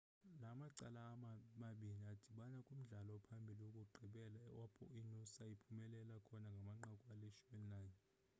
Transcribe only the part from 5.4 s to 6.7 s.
iphumelele khona